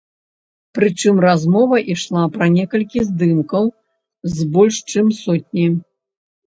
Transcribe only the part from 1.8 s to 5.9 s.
ішла пра некалькі здымкаў з больш чым сотні.